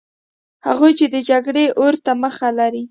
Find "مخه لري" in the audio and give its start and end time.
2.23-2.79